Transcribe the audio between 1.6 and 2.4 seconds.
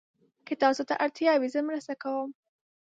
مرسته کوم.